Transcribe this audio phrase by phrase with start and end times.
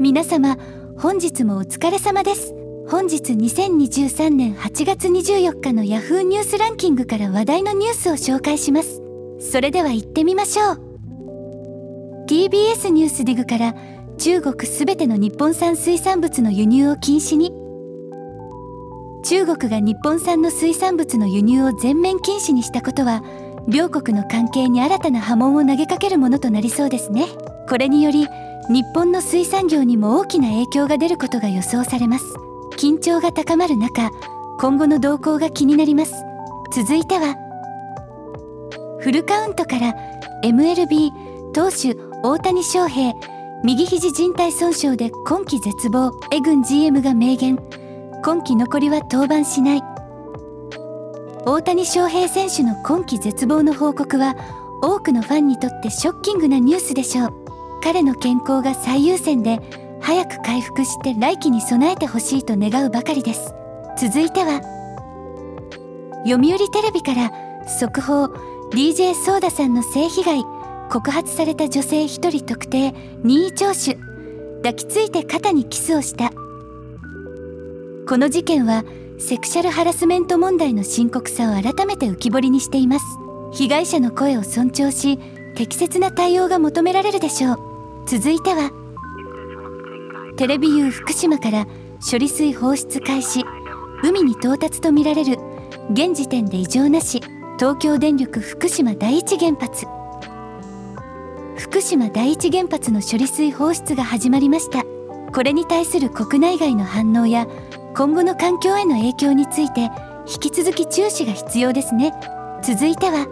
[0.00, 0.56] 皆様
[0.96, 2.54] 本日もお疲れ様です。
[2.88, 9.02] 本日2023年8月24日の Yahoo ニュースランキングから話題のニュースを紹介します。
[9.40, 12.24] それでは行ってみましょう。
[12.30, 13.74] TBS ニュースディグから
[14.16, 17.52] 中国すべての日本産水産物の輸入を禁止に。
[19.22, 23.22] 中国が日本産の水産物の輸入を全面禁止にしたことは
[23.68, 27.26] 両国の関係に新たな波紋を投げかけるものとなりそうですね。
[27.68, 28.26] これにより
[28.70, 32.24] 日本の水産業にも大きな影響が出ることが予想されます。
[32.78, 34.12] 緊張が高まる中
[34.60, 36.14] 今後の動向が気になります。
[36.72, 37.34] 続いては
[39.00, 39.92] フルカウントから
[40.44, 41.10] MLB
[41.52, 43.12] 投手大谷翔平
[43.64, 47.58] 右肘靭帯損傷で今季絶望エグン GM が明言。
[48.22, 49.82] 今季残りは登板しない。
[51.44, 54.36] 大谷翔平選手の今季絶望の報告は
[54.80, 57.39] 多くのファンにとってショッキングなニュースでしょう。
[57.82, 59.60] 彼の健康が最優先で
[60.00, 63.52] 早く回復して来季に備えてほしいと願うばかりです。
[63.98, 64.60] 続いては
[66.24, 67.30] 読売テレビから
[67.66, 68.26] 速報
[68.72, 70.42] DJ ソーダさんの性被害
[70.90, 73.96] 告発された女性一人特定任意聴取
[74.56, 76.30] 抱きついて肩にキスをした。
[78.06, 78.84] この事件は
[79.18, 83.04] セクシャルハラスメント問題の深刻さを改めて浮き彫りにしています。
[83.52, 85.18] 被害者の声を尊重し
[85.54, 87.69] 適切な対応が求められるでしょう。
[88.10, 88.72] 続いては
[90.36, 91.66] テレビ U 福島から
[92.10, 93.44] 処理水放出開始
[94.02, 95.38] 海に到達とみられる
[95.92, 97.20] 現時点で異常なし
[97.60, 99.86] 東京電力福島第一原発。
[101.56, 104.82] 福島第一原発の処理水放出が始まりました。
[105.32, 107.46] これに対する国内外の反応や
[107.94, 109.88] 今後の環境への影響について
[110.26, 112.12] 引き続き注視が必要ですね。
[112.64, 113.28] 続いては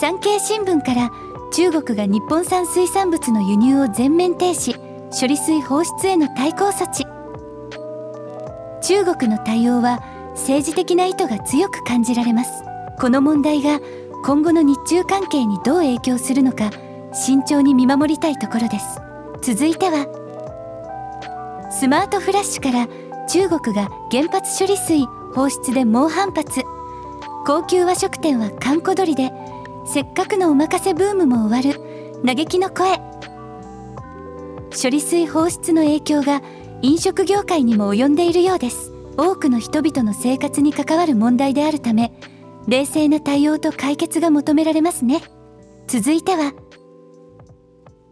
[0.00, 1.10] 産経新聞から
[1.52, 4.78] 中国が日本産水産物の輸入を全面停止
[5.10, 7.04] 処理水放出への対抗措置。
[8.86, 10.00] 中国の対応は
[10.34, 12.62] 政治的な意図が強く感じられます。
[13.00, 13.80] この問題が
[14.24, 16.70] 今後の日中関係にどう影響するのか
[17.12, 19.00] 慎重に見守りたいところです。
[19.42, 20.06] 続いては
[21.72, 22.86] スマートフラッシュから
[23.26, 26.62] 中国が原発処理水放出で猛反発。
[27.44, 29.32] 高級和食店は閑古鳥で
[29.92, 31.80] せっかくのお任せブームも終わる。
[32.24, 32.98] 嘆きの声。
[34.70, 36.42] 処理水放出の影響が
[36.80, 38.92] 飲食業界にも及んでいるようです。
[39.16, 42.12] 多くの人々の生活に関わる問題であるため
[42.68, 45.22] 冷静な対応と解決が求められますね。
[45.88, 46.54] 続いては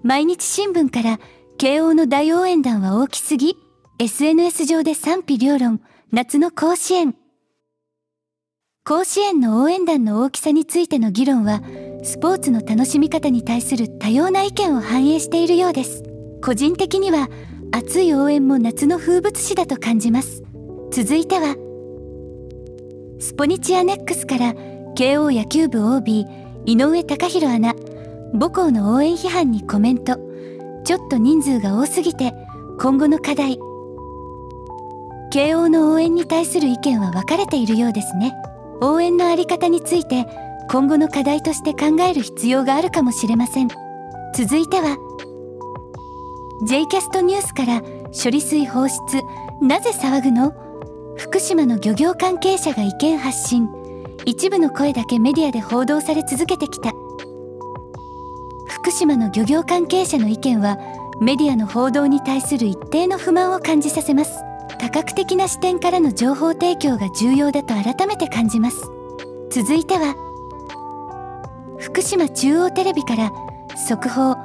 [0.03, 1.21] 毎日新聞から
[1.59, 3.56] 慶応の大応援団は大きすぎ。
[4.00, 5.81] SNS 上で賛否両論。
[6.10, 7.15] 夏の甲子園。
[8.88, 11.60] 甲子園の応援団の大きさについての議論は
[12.03, 16.03] スポーツの楽しみ方に対する多様な意見を反映しているようです。
[16.43, 17.28] 個人的には
[17.71, 20.43] 熱い応援も夏の風物詩だと感じます。
[20.91, 21.54] 続いては
[23.21, 24.54] スポニチアネックスから
[24.94, 26.25] 慶応野球部 OB
[26.65, 27.75] 井上貴博アナ
[28.32, 30.19] 母校の応援批判にコメント。
[30.87, 32.32] ちょっと人数が多すぎて
[32.81, 33.59] 今後の課題。
[35.31, 38.32] 慶応の応援に対する意見は分かれているようですね。
[38.81, 40.27] 応援のあり方について
[40.71, 43.69] 今後の課題として考える必要があるかもしれません。
[44.34, 44.97] 続いては
[46.66, 48.97] J キャストニュースから処理水放出。
[49.62, 50.53] なぜ騒ぐの？
[51.16, 53.69] 福島の漁業関係者が意見発信。
[54.25, 56.93] 一部の声だけメディアで報道され続けてきた。
[58.69, 60.78] 福島の漁業関係者の意見は
[61.21, 64.45] メディアの報道に対する一定の不満を感じさせます。
[64.78, 68.77] 多角的な視点からの情報提供が重要だと改めて感じます。
[69.50, 70.15] 続いては
[71.78, 73.33] 福島中央テレビから
[73.77, 74.37] 速報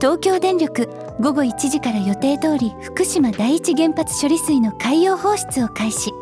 [0.00, 0.88] 東京電力
[1.20, 6.12] 午後1時から予定通り福島第一原発処理水の海洋放出を開始。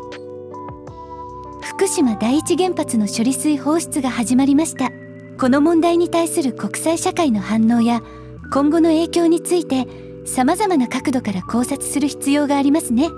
[1.61, 4.91] 福島第一原発の処理水放出が始まりました。
[5.39, 8.01] この問題に対する国際社会の反応や
[8.51, 9.87] 今後の影響について
[10.25, 13.09] 様々な角度から考察する必要がありますね。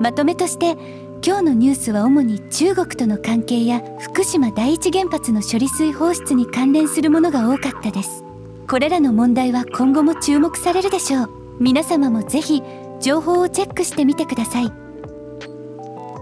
[0.00, 0.76] まとめとして
[1.24, 8.24] 今日のニュースは主に中国との関係や福島第一原発の処理水放出に関連するものが多かったです。
[8.66, 11.30] これらの問題は今後も注目されるでしょう。
[11.60, 12.62] 皆様もぜひ
[13.00, 14.72] 情報をチェックしてみてください。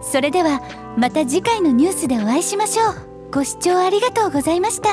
[0.03, 0.61] それでは
[0.97, 2.95] また次回のニュースでお会いしましょう。
[3.31, 4.89] ご視聴ありがとうございました。